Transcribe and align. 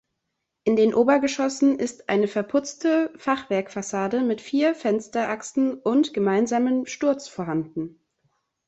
In 0.63 0.75
den 0.75 0.95
Obergeschossen 0.95 1.77
ist 1.77 2.09
eine 2.09 2.27
verputzte 2.27 3.13
Fachwerkfassade 3.17 4.21
mit 4.21 4.41
vier 4.41 4.73
Fensterachsen 4.73 5.75
und 5.75 6.15
gemeinsamen 6.15 6.87
Sturz 6.87 7.27
vorhanden. 7.27 7.99